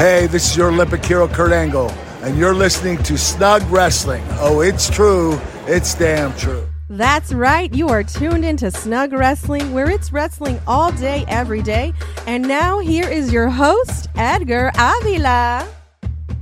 [0.00, 1.90] Hey, this is your Olympic hero, Kurt Angle,
[2.22, 4.24] and you're listening to Snug Wrestling.
[4.38, 5.38] Oh, it's true.
[5.66, 6.66] It's damn true.
[6.88, 7.70] That's right.
[7.74, 11.92] You are tuned into Snug Wrestling, where it's wrestling all day, every day.
[12.26, 15.68] And now, here is your host, Edgar Avila.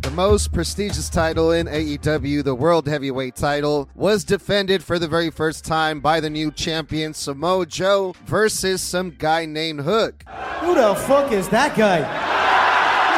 [0.02, 5.30] The most prestigious title in AEW, the World Heavyweight title, was defended for the very
[5.30, 10.22] first time by the new champion Samoa Joe versus some guy named Hook.
[10.60, 12.27] Who the fuck is that guy?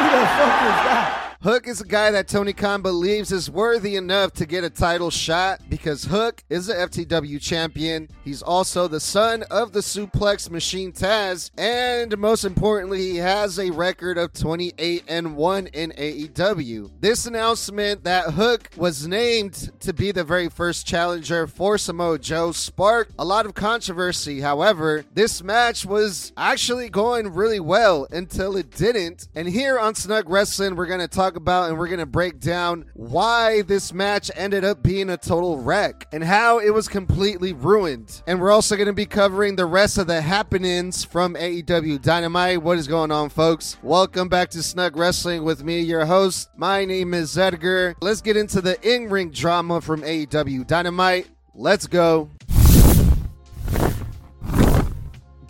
[0.01, 1.10] Who the fuck is that?
[1.43, 5.09] Hook is a guy that Tony Khan believes is worthy enough to get a title
[5.09, 8.09] shot because Hook is a FTW champion.
[8.23, 13.71] He's also the son of the suplex machine Taz, and most importantly, he has a
[13.71, 16.91] record of 28 and 1 in AEW.
[16.99, 22.51] This announcement that Hook was named to be the very first challenger for Samoa Joe
[22.51, 24.41] sparked a lot of controversy.
[24.41, 29.27] However, this match was actually going really well until it didn't.
[29.33, 32.39] And here on Snug Wrestling, we're going to talk about and we're going to break
[32.39, 37.53] down why this match ended up being a total wreck and how it was completely
[37.53, 38.21] ruined.
[38.27, 42.61] And we're also going to be covering the rest of the happenings from AEW Dynamite.
[42.61, 43.77] What is going on, folks?
[43.81, 46.49] Welcome back to Snug Wrestling with me, your host.
[46.55, 47.95] My name is Edgar.
[48.01, 51.27] Let's get into the in ring drama from AEW Dynamite.
[51.53, 52.29] Let's go.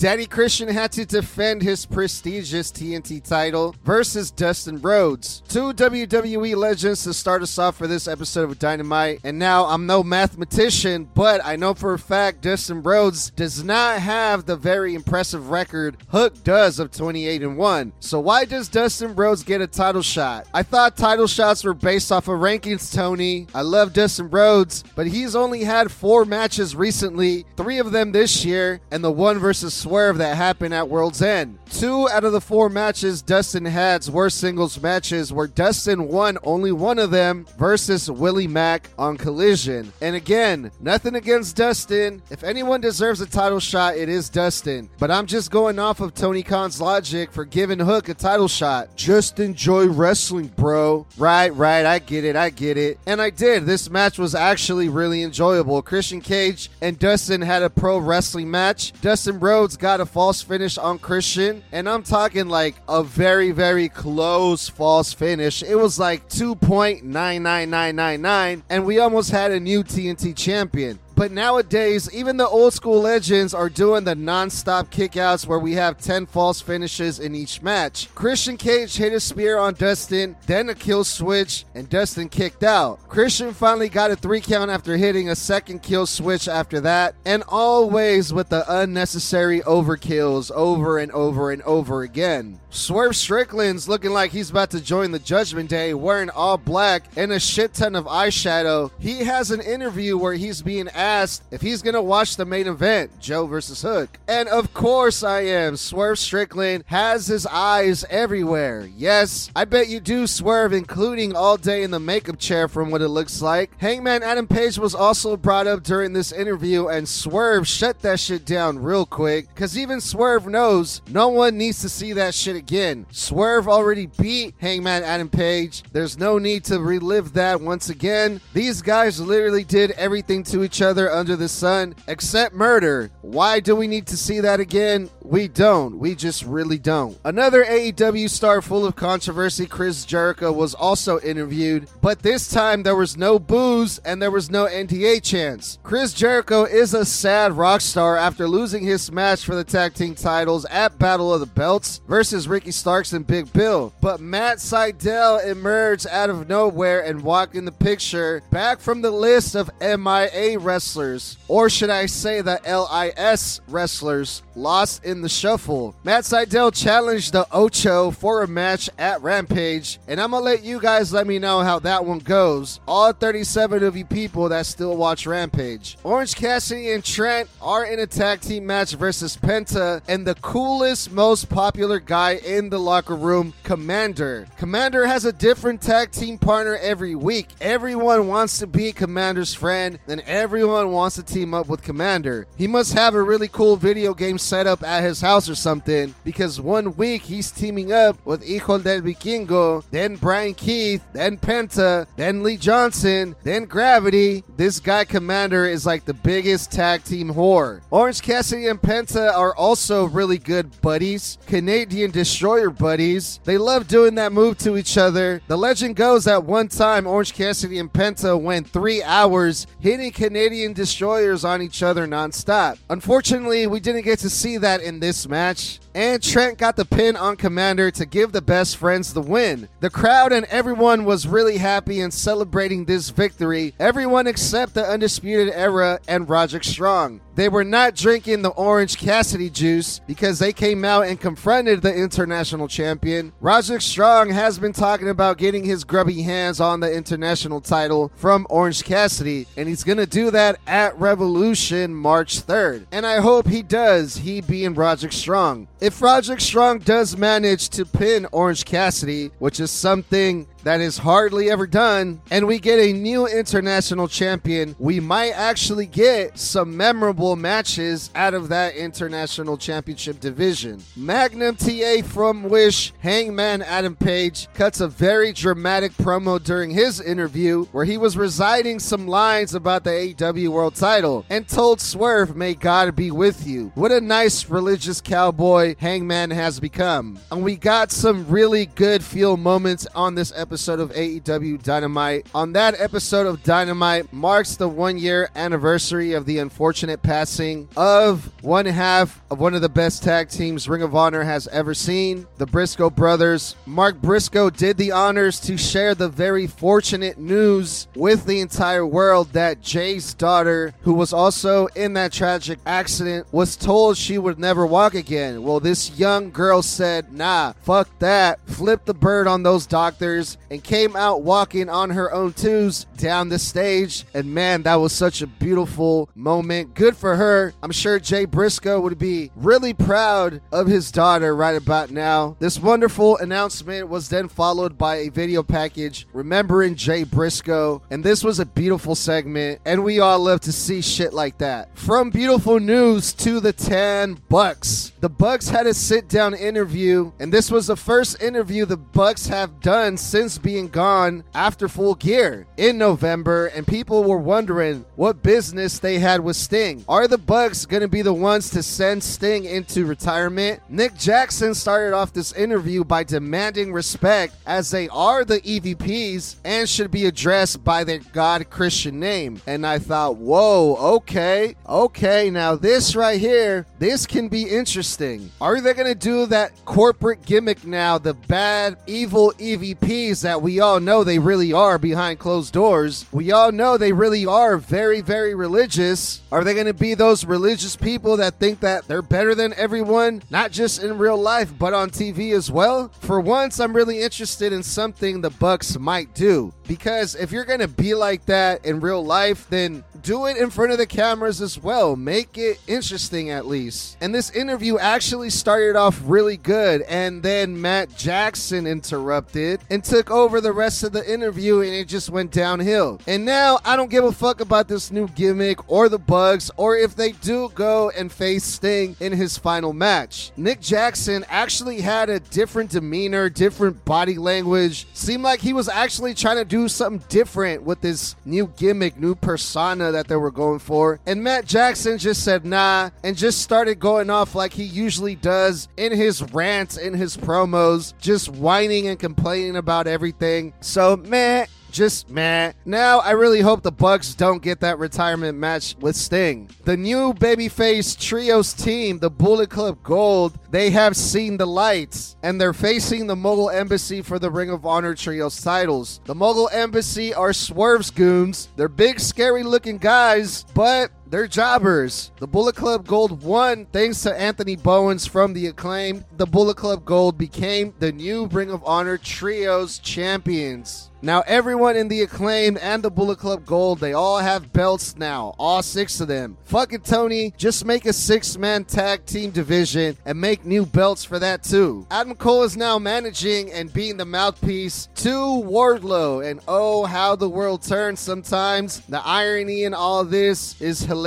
[0.02, 5.44] Daddy Christian had to defend his prestigious TNT title versus Dustin Rhodes.
[5.48, 9.20] Two WWE legends to start us off for this episode of Dynamite.
[9.24, 14.00] And now I'm no mathematician, but I know for a fact Dustin Rhodes does not
[14.00, 17.94] have the very impressive record Hook does of 28 and 1.
[18.00, 20.48] So why does Dustin Rhodes get a title shot?
[20.52, 23.46] I thought title shots were based off of rankings, Tony.
[23.54, 28.44] I love Dustin Rhodes, but he's only had four matches recently, three of them this
[28.44, 31.60] year, and the one versus Swerve that happened at World's End.
[31.70, 36.72] Two out of the four matches Dustin had were singles matches where Dustin won only
[36.72, 39.92] one of them versus Willie Mack on Collision.
[40.02, 42.22] And again, nothing against Dustin.
[42.30, 44.90] If anyone deserves a title shot, it is Dustin.
[44.98, 48.96] But I'm just going off of Tony Khan's logic for giving Hook a title shot.
[48.96, 51.06] Just enjoy wrestling, bro.
[51.18, 51.86] Right, right.
[51.86, 52.38] I get it.
[52.38, 52.98] I get it.
[53.06, 53.66] And I did.
[53.66, 55.82] This match was actually really enjoyable.
[55.82, 58.94] Christian Cage and Dustin had a pro wrestling match.
[59.02, 63.90] Dustin Rhodes got a false finish on Christian, and I'm talking like a very, very
[63.90, 65.64] close false finish.
[65.64, 71.00] It was like 2.99999, and we almost had a new TNT champion.
[71.22, 76.00] But nowadays, even the old school legends are doing the non-stop kickouts where we have
[76.00, 78.10] 10 false finishes in each match.
[78.16, 83.08] Christian Cage hit a spear on Dustin, then a kill switch, and Dustin kicked out.
[83.08, 87.44] Christian finally got a three count after hitting a second kill switch after that, and
[87.48, 92.60] always with the unnecessary overkills over and over and over again.
[92.72, 97.32] Swerve Strickland's looking like he's about to join the Judgment Day wearing all black and
[97.32, 98.90] a shit ton of eyeshadow.
[98.98, 101.11] He has an interview where he's being asked
[101.52, 104.18] if he's going to watch the main event, Joe versus Hook.
[104.28, 105.76] And of course I am.
[105.76, 108.90] Swerve Strickland has his eyes everywhere.
[108.96, 113.02] Yes, I bet you do, Swerve, including all day in the makeup chair from what
[113.02, 113.72] it looks like.
[113.80, 118.46] Hangman Adam Page was also brought up during this interview, and Swerve shut that shit
[118.46, 123.06] down real quick because even Swerve knows no one needs to see that shit again.
[123.12, 125.84] Swerve already beat Hangman Adam Page.
[125.92, 128.40] There's no need to relive that once again.
[128.54, 133.12] These guys literally did everything to each other under the sun except murder.
[133.22, 135.10] Why do we need to see that again?
[135.32, 135.98] We don't.
[135.98, 137.18] We just really don't.
[137.24, 142.98] Another AEW star full of controversy, Chris Jericho, was also interviewed, but this time there
[142.98, 145.80] was no booze and there was no NDA chance.
[145.84, 150.16] Chris Jericho is a sad rock star after losing his match for the tag team
[150.16, 153.94] titles at Battle of the Belts versus Ricky Starks and Big Bill.
[154.02, 159.12] But Matt Sydal emerged out of nowhere and walked in the picture back from the
[159.12, 165.96] list of MIA wrestlers, or should I say the LIS wrestlers, lost in the shuffle.
[166.04, 170.80] Matt Sydal challenged the Ocho for a match at Rampage, and I'm gonna let you
[170.80, 172.80] guys let me know how that one goes.
[172.88, 175.98] All 37 of you people that still watch Rampage.
[176.04, 181.12] Orange Cassidy and Trent are in a tag team match versus Penta, and the coolest,
[181.12, 184.48] most popular guy in the locker room, Komander.
[184.58, 187.50] Komander has a different tag team partner every week.
[187.62, 192.46] Everyone wants to be Komander's friend, and everyone wants to team up with Komander.
[192.58, 196.14] He must have a really cool video game set up at his house or something
[196.24, 202.08] because one week he's teaming up with Hijo del Vikingo, then Bryan Keith, then Penta,
[202.16, 204.44] then Lee Johnson, then Gravity.
[204.58, 207.82] This guy Komander is like the biggest tag team whore.
[207.90, 213.40] Orange Cassidy and Penta are also really good buddies, Canadian Destroyer buddies.
[213.44, 215.42] They love doing that move to each other.
[215.48, 220.74] The legend goes that one time Orange Cassidy and Penta went three hours hitting Canadian
[220.74, 222.78] Destroyers on each other nonstop.
[222.90, 225.80] Unfortunately, we didn't get to see that in this match.
[225.94, 229.68] And Trent got the pin on Komander to give the best friends the win.
[229.80, 233.74] The crowd and everyone was really happy and celebrating this victory.
[233.80, 237.22] Everyone except the Undisputed Era and Roderick Strong.
[237.36, 241.94] They were not drinking the Orange Cassidy juice because they came out and confronted the
[241.94, 243.32] international champion.
[243.40, 248.46] Roderick Strong has been talking about getting his grubby hands on the international title from
[248.50, 252.86] Orange Cassidy, and he's going to do that at Revolution March 3rd.
[252.92, 255.68] And I hope he does, he being Roderick Strong.
[255.80, 261.50] If Roderick Strong does manage to pin Orange Cassidy, which is something that is hardly
[261.50, 267.36] ever done, and we get a new international champion, we might actually get some memorable
[267.36, 270.82] matches out of that international championship division.
[270.96, 277.66] Magnum TA from Wish, Hangman Adam Page, cuts a very dramatic promo during his interview
[277.72, 282.54] where he was reciting some lines about the AEW World title and told Swerve, May
[282.54, 283.72] God be with you.
[283.76, 287.20] What a nice religious cowboy Hangman has become.
[287.32, 292.28] And we got some really good feel moments on this episode episode of AEW Dynamite.
[292.36, 298.30] On that episode of Dynamite marks the one year anniversary of the unfortunate passing of
[298.44, 302.28] one half of one of the best tag teams Ring of Honor has ever seen,
[302.38, 303.56] the Briscoe brothers.
[303.66, 309.32] Mark Briscoe did the honors to share the very fortunate news with the entire world
[309.32, 314.66] that Jay's daughter, who was also in that tragic accident, was told she would never
[314.66, 315.44] walk again.
[315.44, 320.62] Well, this young girl said, nah, fuck that, flip the bird on those doctors and
[320.62, 324.06] came out walking on her own twos down the stage.
[324.14, 326.76] And man, that was such a beautiful moment.
[326.76, 327.54] Good for her.
[327.64, 332.36] I'm sure Jay Briscoe would be really proud of his daughter right about now.
[332.40, 337.82] This wonderful announcement was then followed by a video package remembering Jay Briscoe.
[337.90, 339.62] And this was a beautiful segment.
[339.66, 341.70] And we all love to see shit like that.
[341.78, 344.91] From beautiful news to the 10 Bucks.
[345.02, 349.26] The Bucks had a sit down interview, and this was the first interview the Bucks
[349.30, 355.24] have done since being gone after full gear in November, and people were wondering what
[355.24, 356.86] business they had with Sting.
[356.88, 360.62] Are the Bucks going to be the ones to send Sting into retirement?
[360.70, 366.70] Nick Jackson started off this interview by demanding respect as they are the EVPs and
[366.70, 369.42] should be addressed by their God Christian name.
[369.48, 374.91] And I thought, whoa, okay, okay, now this right here, this can be interesting.
[375.40, 380.60] Are they going to do that corporate gimmick now, the bad, evil EVPs that we
[380.60, 383.06] all know they really are behind closed doors?
[383.12, 386.22] We all know they really are very, very religious.
[386.32, 390.24] Are they going to be those religious people that think that they're better than everyone,
[390.30, 392.90] not just in real life, but on TV as well?
[393.00, 396.54] For once, I'm really interested in something the Bucks might do.
[396.68, 400.50] Because if you're going to be like that in real life, then do it in
[400.50, 401.96] front of the cameras as well.
[401.96, 403.98] Make it interesting at least.
[404.02, 410.10] And this interview actually started off really good, and then Matt Jackson interrupted and took
[410.10, 413.00] over the rest of the interview, and it just went downhill.
[413.08, 416.76] And now I don't give a fuck about this new gimmick or the bugs, or
[416.76, 420.32] if they do go and face Sting in his final match.
[420.38, 424.88] Nick Jackson actually had a different demeanor, different body language.
[424.94, 429.16] Seemed like he was actually trying to do something different with this new gimmick, new
[429.16, 431.00] persona that they were going for.
[431.06, 435.68] And Matt Jackson just said nah and just started going off like he usually does
[435.78, 440.54] in his rants, in his promos, just whining and complaining about everything.
[440.62, 442.54] So, man, just meh.
[442.66, 446.50] Now I really hope the Bucks don't get that retirement match with Sting.
[446.66, 452.40] The new babyface trios team, the Bullet Club Gold, they have seen the lights and
[452.40, 456.02] they're facing the Mogul Embassy for the Ring of Honor trios titles.
[456.06, 458.50] The Mogul Embassy are Swerve's goons.
[458.56, 462.12] They're big, scary looking guys, but they're jobbers.
[462.20, 466.06] The Bullet Club Gold won thanks to Anthony Bowens from the Acclaimed.
[466.16, 470.88] The Bullet Club Gold became the new Ring of Honor Trios champions.
[471.04, 475.34] Now, everyone in the Acclaimed and the Bullet Club Gold, they all have belts now.
[475.40, 476.38] All six of them.
[476.44, 477.34] Fuck it, Tony.
[477.38, 481.88] Just make a six man tag team division and make new belts for that too.
[481.90, 486.24] Adam Cole is now managing and being the mouthpiece to Wardlow.
[486.24, 488.82] And oh, how the world turns sometimes.
[488.82, 491.01] The irony in all this is hilarious.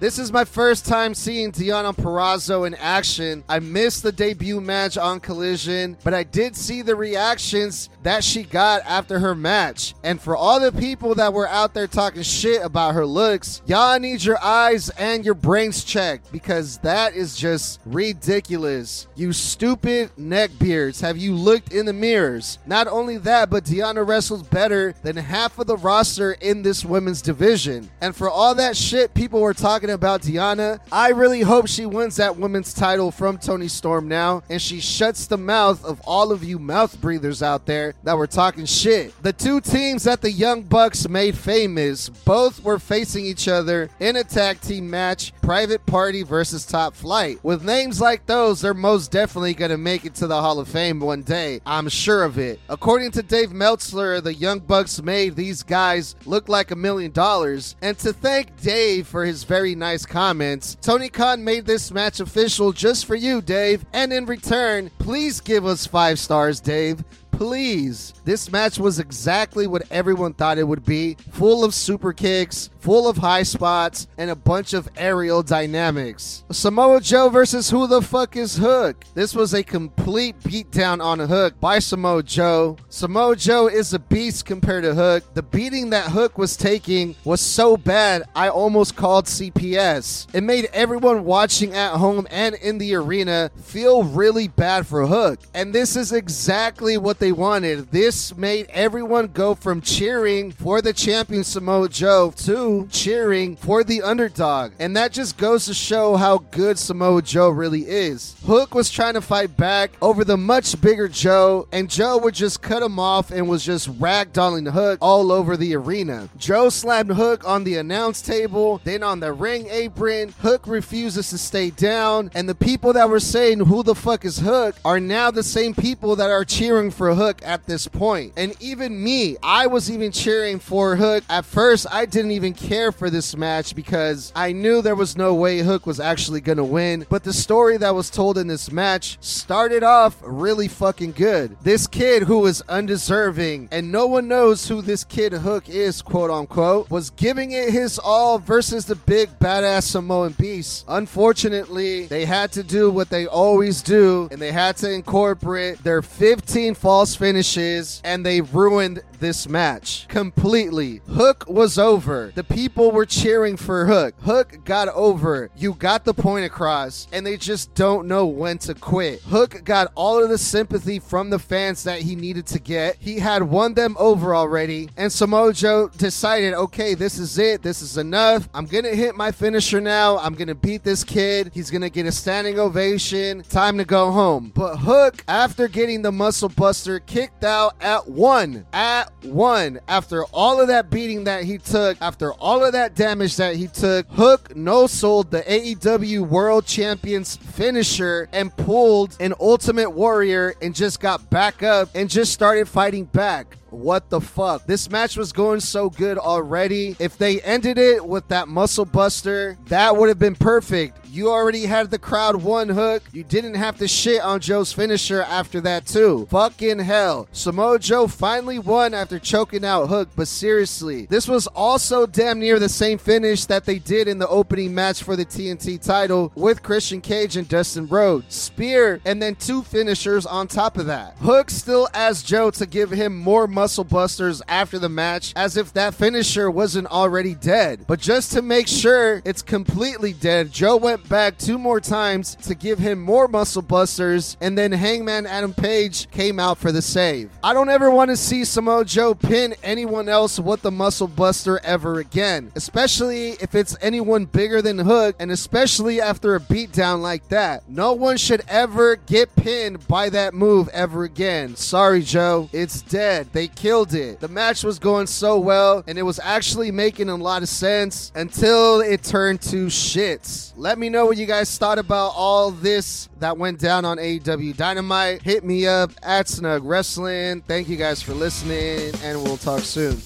[0.00, 3.44] This is my first time seeing Deonna Purrazzo in action.
[3.48, 8.44] I missed the debut match on Collision, but I did see the reactions that she
[8.44, 9.94] got after her match.
[10.04, 13.98] And for all the people that were out there talking shit about her looks, y'all
[13.98, 19.08] need your eyes and your brains checked because that is just ridiculous.
[19.16, 21.00] You stupid neckbeards.
[21.00, 22.58] Have you looked in the mirrors?
[22.66, 27.22] Not only that, but Deonna wrestles better than half of the roster in this women's
[27.22, 27.90] division.
[28.02, 32.16] And for all that shit people were talking about Deonna, I really hope she wins
[32.16, 36.44] that women's title from Toni Storm now and she shuts the mouth of all of
[36.44, 39.14] you mouth breathers out there that were talking shit.
[39.22, 44.16] The two teams that the Young Bucks made famous both were facing each other in
[44.16, 47.38] a tag team match, Private Party versus Top Flight.
[47.42, 50.68] With names like those, they're most definitely going to make it to the Hall of
[50.68, 51.60] Fame one day.
[51.64, 52.60] I'm sure of it.
[52.68, 57.76] According to Dave Meltzer, the Young Bucks made these guys look like a million dollars.
[57.82, 62.72] And to thank Dave for his very nice comments, Tony Khan made this match official
[62.72, 63.84] just for you, Dave.
[63.92, 67.04] And in return, please give us five stars, Dave
[67.44, 68.14] please.
[68.24, 73.08] This match was exactly what everyone thought it would be full of super kicks, full
[73.08, 76.44] of high spots, and a bunch of aerial dynamics.
[76.50, 79.04] Samoa Joe versus Who the Fuck is Hook?
[79.14, 82.76] This was a complete beatdown on Hook by Samoa Joe.
[82.90, 85.24] Samoa Joe is a beast compared to Hook.
[85.32, 90.26] The beating that Hook was taking was so bad, I almost called CPS.
[90.34, 95.40] It made everyone watching at home and in the arena feel really bad for Hook.
[95.54, 97.90] And this is exactly what they wanted.
[97.92, 104.02] This made everyone go from cheering for the champion Samoa Joe to cheering for the
[104.02, 104.72] underdog.
[104.78, 108.36] And that just goes to show how good Samoa Joe really is.
[108.46, 112.62] Hook was trying to fight back over the much bigger Joe, and Joe would just
[112.62, 116.28] cut him off and was just ragdolling Hook all over the arena.
[116.36, 120.34] Joe slammed Hook on the announce table, then on the ring apron.
[120.40, 124.38] Hook refuses to stay down, and the people that were saying, Who the fuck is
[124.38, 124.76] Hook?
[124.84, 128.32] are now the same people that are cheering for Hook at this point.
[128.36, 131.24] And even me, I was even cheering for Hook.
[131.28, 135.34] At first, I didn't even care for this match because I knew there was no
[135.34, 137.04] way Hook was actually going to win.
[137.10, 141.56] But the story that was told in this match started off really fucking good.
[141.62, 146.30] This kid who was undeserving and no one knows who this kid Hook is, quote
[146.30, 150.86] unquote, was giving it his all versus the big badass Samoan beast.
[150.88, 156.00] Unfortunately, they had to do what they always do and they had to incorporate their
[156.00, 161.00] 15 false finishes and they ruined this match completely.
[161.08, 162.30] Hook was over.
[162.34, 164.14] The people were cheering for Hook.
[164.20, 165.48] Hook got over.
[165.56, 169.22] You got the point across, and they just don't know when to quit.
[169.22, 172.96] Hook got all of the sympathy from the fans that he needed to get.
[173.00, 177.62] He had won them over already, and Samoa Joe decided, okay, this is it.
[177.62, 178.50] This is enough.
[178.52, 180.18] I'm gonna hit my finisher now.
[180.18, 181.50] I'm gonna beat this kid.
[181.54, 183.42] He's gonna get a standing ovation.
[183.44, 184.52] Time to go home.
[184.54, 188.66] But Hook, after getting the muscle buster, kicked out at one.
[188.74, 189.80] At one.
[189.88, 193.68] After all of that beating that he took, after all of that damage that he
[193.68, 200.74] took, Hook no sold the AEW World Champions finisher and pulled an Ultimate Warrior and
[200.74, 203.58] just got back up and just started fighting back.
[203.74, 204.66] What the fuck?
[204.66, 206.96] This match was going so good already.
[206.98, 210.98] If they ended it with that muscle buster, that would have been perfect.
[211.08, 213.02] You already had the crowd won hook.
[213.12, 216.26] You didn't have to shit on Joe's finisher after that, too.
[216.30, 217.28] Fucking hell.
[217.30, 222.58] Samoa Joe finally won after choking out Hook, but seriously, this was also damn near
[222.58, 226.62] the same finish that they did in the opening match for the TNT title with
[226.62, 228.34] Christian Cage and Dustin Rhodes.
[228.34, 231.16] Spear, and then two finishers on top of that.
[231.18, 235.72] Hook still asked Joe to give him more muscle busters after the match, as if
[235.72, 237.82] that finisher wasn't already dead.
[237.86, 242.54] But just to make sure it's completely dead, Joe went back two more times to
[242.54, 247.30] give him more muscle busters, and then Hangman Adam Page came out for the save.
[247.42, 251.58] I don't ever want to see Samoa Joe pin anyone else with the muscle buster
[251.64, 257.26] ever again, especially if it's anyone bigger than Hook, and especially after a beatdown like
[257.28, 257.66] that.
[257.66, 261.56] No one should ever get pinned by that move ever again.
[261.56, 263.28] Sorry, Joe, it's dead.
[263.32, 264.20] They killed it.
[264.20, 268.12] The match was going so well, and it was actually making a lot of sense
[268.14, 270.52] until it turned to shits.
[270.56, 274.56] Let me know what you guys thought about all this that went down on AEW
[274.56, 275.22] Dynamite.
[275.22, 277.42] Hit me up at Snug Wrestling.
[277.42, 280.00] Thank you guys for listening, and we'll talk soon.